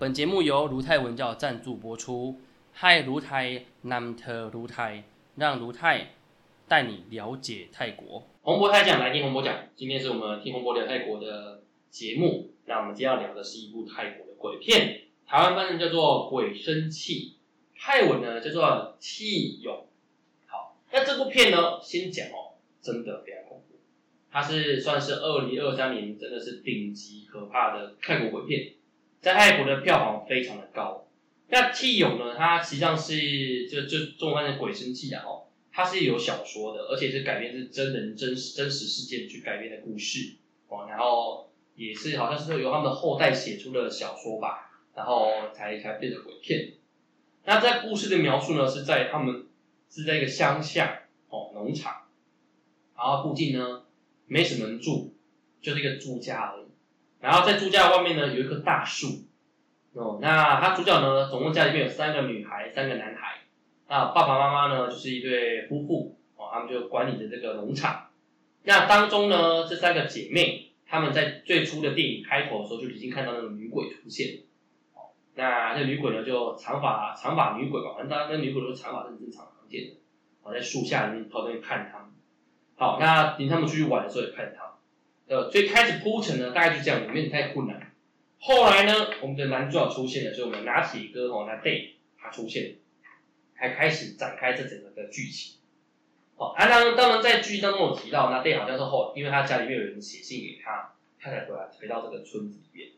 [0.00, 2.40] 本节目由卢泰文教赞助播出。
[2.72, 5.04] 嗨，卢泰南特卢泰，
[5.36, 6.14] 让卢泰
[6.66, 8.26] 带你了解泰国。
[8.40, 9.54] 洪博泰讲，来听洪博讲。
[9.76, 12.48] 今天是我们听洪博聊泰国的节目。
[12.64, 17.36] 那我们今天要聊的是一部泰国的鬼片，台湾翻译叫做《鬼生气》，
[17.78, 18.64] 泰文呢叫做
[18.98, 19.74] 《气勇》。
[20.46, 23.76] 好，那这部片呢，先讲哦，真的非常恐怖。
[24.30, 28.72] 它是算是二零二三年真的是顶级可怕的泰国鬼片。
[29.20, 31.06] 在泰国的票房非常的高。
[31.48, 32.34] 那《替勇》呢？
[32.36, 35.22] 它实际上是就就中文翻译鬼生气啊！
[35.26, 40.36] 哦，它是有小说的，而且是改编是真人真实真实事件去改编的故事
[40.68, 40.86] 哦。
[40.88, 46.74] 然后也是好像是由他们的后代写出了小说吧，然后才才变成鬼片。
[47.44, 49.46] 那在故事的描述呢，是在他们
[49.90, 52.04] 是在一个乡下哦农场，
[52.96, 53.82] 然后附近呢
[54.26, 55.14] 没什么人住，
[55.60, 56.59] 就是一个住家而。
[57.20, 59.06] 然后在猪家外面呢，有一棵大树。
[59.92, 63.40] 哦，那他主角呢，总共家里面有三个女孩，三个男孩。
[63.88, 66.16] 那爸爸妈妈呢，就是一对夫妇。
[66.36, 68.06] 哦，他们就管理着这个农场。
[68.62, 74.42] 那当中呢，这三个姐妹，他们在最初的电影开头的时候，就已经看到那个女鬼出现。
[74.94, 79.96] 哦，那这女鬼呢，就长发长发女鬼吧，反正大那女鬼都是长发，很正常常见的。
[80.42, 82.08] 哦，在树下里面跑那边看他们。
[82.76, 84.69] 好，那领他们出去玩的时候也看他。
[85.30, 87.92] 呃，最开始铺陈呢，大概就这样，有点太困难。
[88.40, 88.92] 后来呢，
[89.22, 92.78] 我们的男主角出现了，所以我们拿铁哥哦，那 Day 他出现，
[93.54, 95.60] 还开始展开这整个的剧情。
[96.34, 102.88] 哦，啊，当当然在剧当中有提到，那 Day 好像是后，因为他家里面有人写信给他，他才回来回到这个村子里面。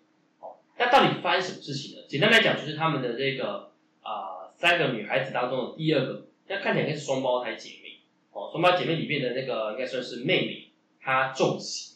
[0.40, 2.06] 哦，那到底发生什么事情呢？
[2.08, 7.98] 简单来讲，就是他们的这个啊三个女孩子当中的第二个，那看起来应该是双胞胎姐妹。
[8.30, 10.68] 哦，双胞姐妹里面的那个应该算是妹妹。
[11.04, 11.91] 她中邪，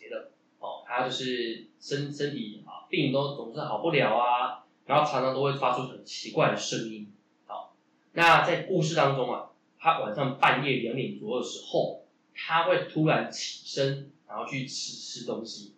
[0.86, 7.12] 他就是身身体啊病都总是好不了啊，然后常常都会发出很奇怪的声音，
[7.46, 7.74] 好，
[8.12, 12.04] 那在故事当中啊，他晚上半夜两点左右的时候，
[12.34, 15.72] 他会突然起身，然后去吃吃东西，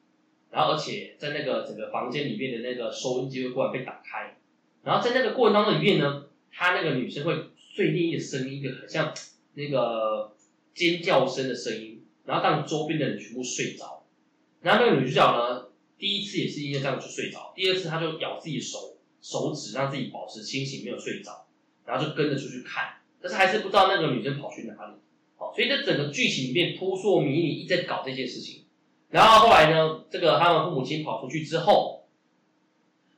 [0.51, 4.37] 然后而且在那个整个房间里面的那个收音机会突然被打开，
[4.85, 9.15] 然后在那个过程当中里面呢，他那个女生会碎裂的声音，就很像
[9.55, 10.33] 那个
[10.75, 11.95] 尖叫声的声音。
[12.25, 13.98] 然后让周边的人全部睡着，
[14.61, 21.47] 然后那个女主角呢，第一次也是因为这样去睡着，第二次她就咬自己手手指，让自己保持清醒，没有睡着，
[21.85, 24.95] 然后就跟着出去看，但是还是不知道那个女生跑去哪里。
[25.37, 28.65] 好，所以这整个剧情里面扑朔迷离，一直在搞这件事情。
[29.11, 32.09] 然后后来呢，这个他们父母亲跑出去之后，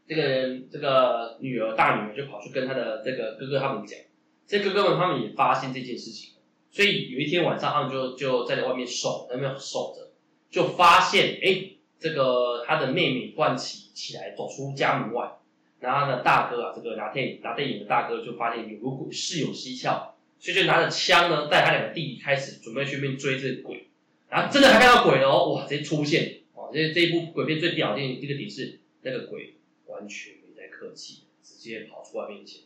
[0.06, 3.98] 这个这个女儿大女儿就跑去跟他的这个哥哥他们讲，
[4.46, 6.34] 这哥哥们他们也发现这件事情。
[6.70, 10.09] 所以有一天晚上，他们就就在外面守，在那边守着，
[10.50, 15.30] 就发现，哎，这个他的妹妹突然起起来，走出家门外，
[15.78, 23.88] 然后呢大哥啊，这个拿电影拿电影的大哥就发现有个鬼事有蹊跷，所以就拿着枪呢，带他两个弟弟开始准备去边追这个鬼，
[24.28, 29.54] 然后真的还看到鬼了哦，哇，直接出现，哦，这这一部鬼片最屌的一个点是，那个鬼
[29.86, 32.62] 完全没在客气，直接跑出来面前，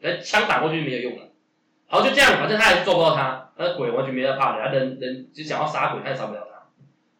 [0.00, 1.28] 那枪打过去没有用了。
[1.88, 6.45] 好，就这样，反正他还是做不到他，那鬼完全没得怕的，他人人只想要杀鬼，他也杀不了。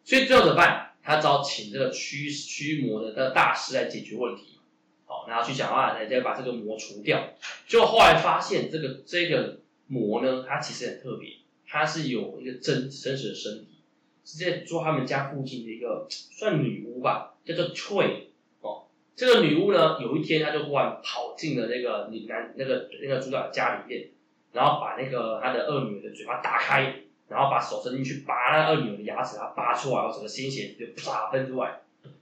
[0.07, 0.93] 所以最后怎么办？
[1.03, 4.57] 他只好请这个驱驱魔的个大师来解决问题。
[5.05, 7.33] 好，然后去想办法来再把这个魔除掉。
[7.67, 11.31] 就后来发现这个这个魔呢，它其实很特别，
[11.67, 13.81] 它是有一个真真实的身体，
[14.23, 18.29] 是在做他们家附近的一个算女巫吧，叫做翠。
[18.61, 24.11] 哦，这个女巫呢，有一天她就忽然跑进了那个女男那个那个主角家里面。
[24.53, 31.81] 然后把那个他的二女儿的嘴巴打开，然后把手伸进去拔那二女儿的牙齿，然后拔出来，然后整个鲜血就啪喷出来，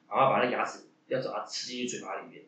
[0.09, 2.43] 然后把那牙齿要找它吃进去嘴巴里面，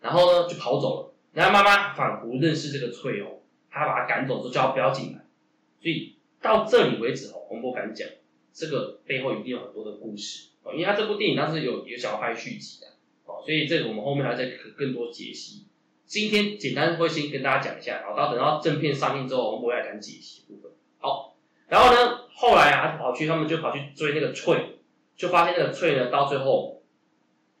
[0.00, 1.12] 然后呢就跑走了。
[1.32, 5.24] 然后妈妈仿佛认识这个翠哦，她把他赶走之后叫他不要进来。
[5.80, 8.08] 所以到这里为止哦，洪博敢讲
[8.52, 12.86] 这个背后一定有很多的故事哦，因为他这部电影当时有有想要拍续集的
[13.26, 15.64] 哦，所以这个我们后面还在更多解析。
[16.06, 20.70] 今天简单会先跟大家讲一下，然后到等到正片上映之后，我们会来讲解析部分。
[20.98, 21.35] 好，
[21.68, 24.78] 然后呢，后来啊，他跑去，他们就跑去追那个翠，
[25.16, 26.82] 就发现那个翠呢，到最后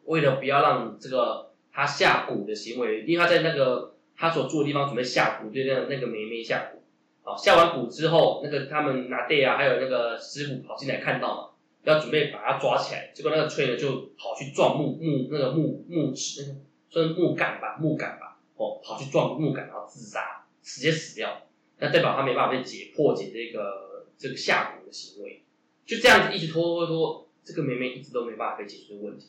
[0.04, 6.78] 为了不要让这个他下蛊的行为，因为他在那个他所住的地方准备下蛊，对那个那个梅梅下蛊。
[7.22, 18.38] 好，下完蛊之后，那个他们拿队啊，还有那个师傅跑进来看到，要准备把他抓起来，结果那个翠呢就跑去撞木木那个木木枝，那个算木杆吧，木杆吧。
[18.56, 21.42] 哦，跑去撞木杆，然后自杀，直接死掉。
[21.78, 23.85] 那代表他没办法被解破解这个
[24.18, 25.42] 这个下蛊的行为，
[25.84, 29.28] 就这样子一直拖拖拖，这个妹妹一直都没办法被解决的问题。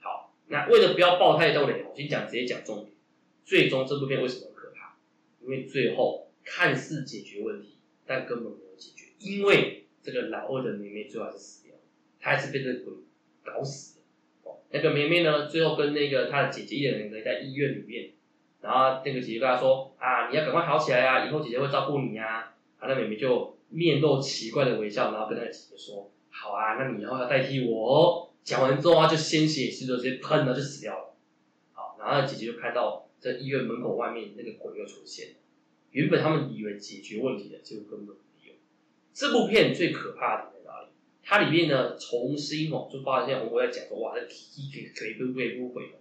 [0.00, 2.88] 好，那为了不要爆太多雷，我先讲直接讲重点。
[3.44, 4.96] 最终这部片为什么可怕？
[5.40, 7.76] 因为最后看似解决问题，
[8.06, 11.80] 但根本没有解决，因为这个老二的妹妹最后还是死掉了，
[12.20, 12.94] 她还是被这个鬼
[13.44, 14.04] 搞死了。
[14.50, 18.10] 哦，那个妹妹呢，最后跟那个她的姐姐一人在医院里面，
[18.60, 22.50] 然后那个姐姐跟她说啊，你要赶快好起来呀，以后姐姐会照顾你呀。
[22.78, 28.30] 啊，那妹妹就面露奇怪的微笑，然后跟那个姐姐说，好啊，那你以后要代替我。
[28.42, 31.16] 讲完之后，她就鲜血是就直接喷了，就死掉了。
[31.72, 35.34] 好，然后姐姐就看到在医院门口外面那个鬼又出现了。
[35.92, 38.54] 原本他们以为解决问题的，结果根本没有。
[39.14, 40.88] 这部片最可怕的在哪里？
[41.22, 45.96] 它里面呢，重新哦，就发现在红哥在讲说，哇，这体可以可以不可以不毁哦。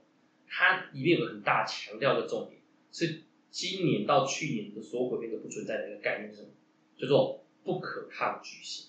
[0.49, 2.59] 它里面有个很大强调的重点，
[2.91, 6.49] 是今年到去年的所有鬼片都不存在的一个概念是什么？
[7.03, 8.87] 叫做不可抗拒性。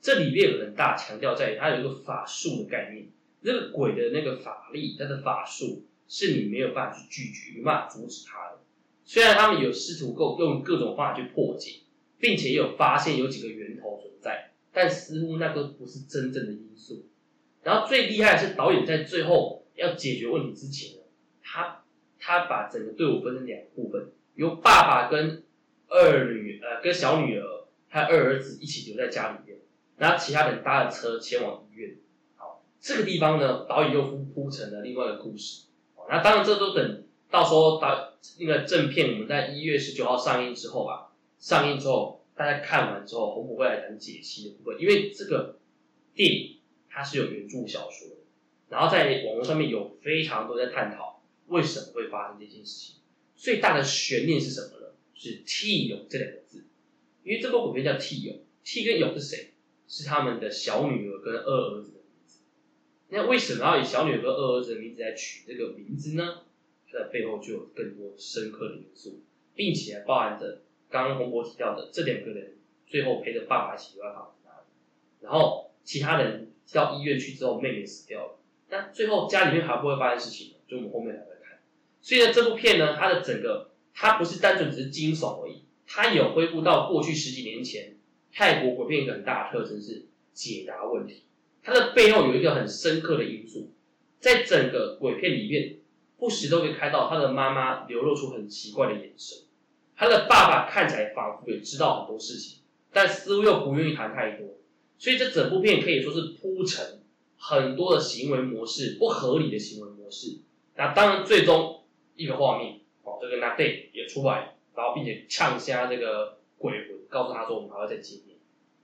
[0.00, 3.08] 这里面有很大强调在于，它有一个法术的概念。
[3.40, 8.58] 那个鬼的那个法力，它的法术是你没有办法去拒绝、没办法阻止它的。
[9.04, 11.80] 虽然他们有试图够用各种方法去破解，
[12.18, 17.06] 并且有发现有几个源头存在，但似乎那个不是真正的因素。
[17.62, 21.02] 然后最厉害的是导演在最后要解决问题之前呢，
[21.42, 21.84] 他
[22.18, 25.44] 他把整个队伍分成两部分，由爸爸跟
[25.88, 29.58] 二女呃跟小女儿还有二儿子一起留在家里面。
[29.96, 31.96] 然后其他人搭着车前往医院。
[32.36, 35.64] 好，这个地方呢，导演又铺铺成了另外一个故事。
[36.08, 41.12] 那当然，这都等到时候导那个正片，我们在一月十九号上映之后吧。
[41.38, 44.80] 上映之后，大家看完之后，我们会来谈解析的部分。
[44.80, 45.58] 因为这个
[46.14, 46.58] 电影
[46.88, 48.16] 它是有原著小说的，
[48.70, 52.96] 然后在网络上面有非常多在探讨为什么会发生这件事情。
[53.36, 54.87] 最大的悬念是什么呢？
[55.18, 56.64] 是 T 勇这两个字。
[57.24, 59.52] 因为这部鬼片叫 T 勇，T 跟勇是谁？
[59.86, 62.40] 是他们的小女儿跟二儿子的名字。
[63.08, 66.42] 那为什么要以小女儿跟二儿子的名字来取这个名字呢？
[66.90, 69.20] 它的背后就有更多深刻的因素，
[69.54, 72.56] 并且包含着刚刚洪博提到的这两个人
[72.86, 74.66] 最后陪着爸爸一起留在房子那里，
[75.20, 78.38] 然后其他人到医院去之后，妹妹死掉了。
[78.70, 81.58] 那最后家里面还不会发生事情就我们后面还会看。
[82.00, 83.67] 所以呢，这部片呢，它的整个
[84.00, 87.96] 它不是单纯只是惊悚而已，它有恢复到过去十几年前。
[88.32, 91.24] 泰国鬼片一个很大的特征是解答问题，
[91.64, 93.72] 它的背后有一个很深刻的因素，
[94.20, 95.78] 在整个鬼片里面，
[96.16, 99.38] 不时都会看到他的妈妈流露出很奇怪的眼神，
[99.96, 102.60] 他的爸爸看起来仿佛也知道很多事情，
[102.92, 104.58] 但似乎又不愿意谈太多，
[104.96, 107.00] 所以这整部片可以说是铺陈
[107.36, 110.38] 很多的行为模式，不合理的行为模式。
[110.76, 111.82] 那当然，最终
[112.14, 116.98] 一个画面哦，这个那 day 也出来，然后并且呛瞎这个鬼魂。
[117.08, 118.36] 告诉他说我们还要再见面，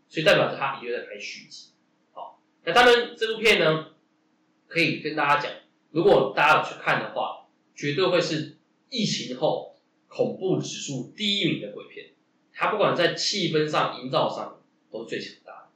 [0.09, 1.73] 所以代表着他一定在拍续集。
[2.13, 3.89] 好，那当然这部片呢，
[4.67, 5.53] 可以跟大家讲，
[5.91, 8.57] 如果大家有去看的话，绝对会是
[8.89, 9.77] 疫情后
[10.09, 12.13] 恐怖指数第一名的鬼片。
[12.55, 15.69] 它不管在气氛上、营造上都是最强大的。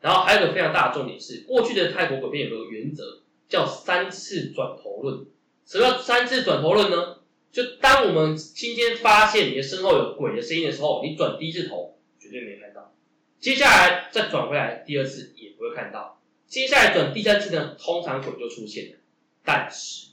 [0.00, 5.26] 然后还有个非常大的重点是，过去的泰国鬼片有个原则叫三次转头论。
[5.64, 7.15] 什么叫三次转头论呢？
[7.56, 11.96] 就当我们今天发现你的身后有鬼的声音的时候，你转第一次头。
[12.20, 12.92] 绝对没看到，
[13.40, 18.98] 接下来再转回来第二次也不会看到，接下来转第三次呢，通常鬼就出现了。
[19.42, 20.08] 但是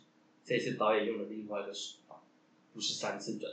[0.46, 2.22] 这次导演用了另外一个手法，
[2.74, 3.52] 不是三次转，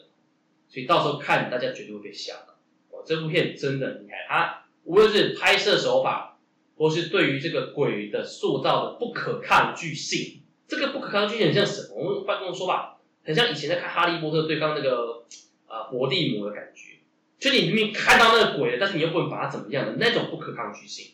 [0.68, 2.54] 所以到时候看大家绝对会被吓到。
[2.90, 6.38] 哦，这部片真的厉害，它无论是拍摄手法，
[6.76, 11.97] 或是对于这个鬼的塑造的不可抗拒性，这个不可抗拒性很像什么？
[11.97, 15.24] 我们办公说吧，很像以前在看《哈利波特》对抗那个
[15.66, 16.98] 啊伏地魔的感觉。
[17.38, 21.12] 就你明明看到那个鬼了，但是你又不能把它怎么样的那种不可抗拒性，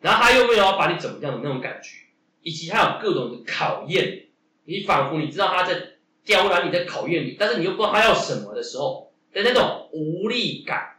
[0.00, 1.96] 然后他又没有要把你怎么样的那种感觉，
[2.42, 4.26] 以及他有各种的考验，
[4.64, 10.98] 你仿佛你知道他在刁难你，在考验你，但是你又不知道他要什么的时候的那种无力感，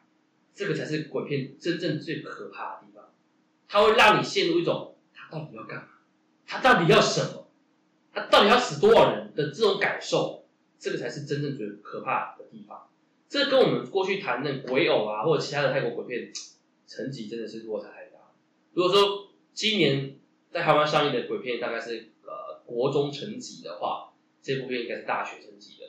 [0.55, 3.03] 这个才是鬼片真正最可怕的地方。
[3.67, 5.87] 它会让你陷入一种他到底要干嘛，
[6.47, 7.44] 他到底要什么，
[8.15, 10.45] 他到底要死多少人的这种感受，
[10.79, 12.87] 这个才是真正最可怕的地方。
[13.27, 16.31] 这跟我们过去谈的鬼偶啊，或者其他的泰国鬼片，
[16.87, 18.31] 层级真的是落差太大。
[18.71, 20.15] 如果说今年
[20.49, 25.85] 在台湾上映的鬼片大概是呃国中层级的话，这部片应该是大学层级的，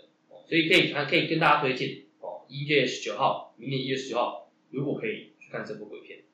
[0.49, 6.25] 所以可以还可以跟大家推荐哦，一月十九号，明年一月十九号，如果可以去看这部鬼片，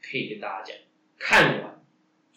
[0.00, 0.76] 可以跟大家讲，
[1.18, 1.84] 看完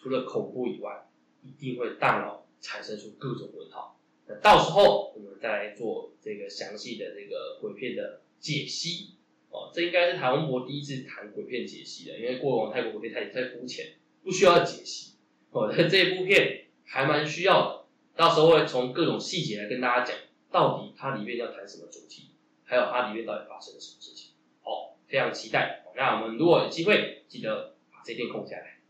[0.00, 1.06] 除了恐怖以外，
[1.44, 3.96] 一定会大脑产生出各种问号。
[4.26, 9.14] 那到时候我们再来做这个详细的这个鬼片的解析
[9.50, 13.94] 哦，这应该是台湾博第一次谈鬼片解析的，因为过往泰国鬼片太太肤浅，
[14.24, 15.14] 不需要解析
[15.50, 15.70] 哦。
[15.88, 17.84] 这部片还蛮需要的，
[18.16, 20.16] 到时候会从各种细节来跟大家讲
[20.50, 22.32] 到底它里面要谈什么主题，
[22.64, 24.32] 还有它里面到底发生了什么事情。
[24.62, 25.84] 好，非常期待。
[25.94, 28.80] 那我们如果有机会，记得把这天空下来，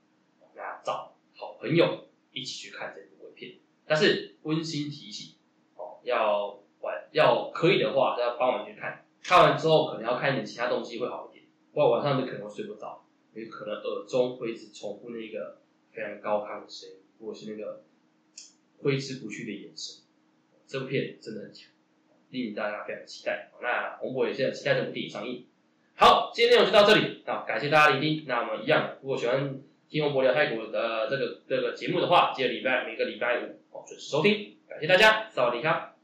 [0.54, 3.15] 那找好朋友一起去看这部。
[3.86, 5.36] 但是温馨提醒，
[5.76, 9.04] 哦，要晚要可以的话，要傍晚去看。
[9.22, 15.58] 看完之后，可能要看一点其他东西会好一点，不然晚上你可能睡不着，因为可能耳中会一直重复那个
[15.90, 17.82] 非常高亢的声音，或者是那个
[18.78, 20.02] 挥之不去的眼神。
[20.66, 21.70] 这部片真的很强，
[22.30, 23.50] 令大家非常期待。
[23.60, 25.46] 那洪博也是很期待这部电影上映。
[25.94, 28.24] 好，今天内容就到这里，那感谢大家聆听。
[28.28, 34.56] 那我们一样，如果喜欢听红博聊泰国的这个这个节目的话，记得礼拜每个礼拜五哦准时收听。
[34.68, 35.95] 感谢大家，萨瓦迪卡。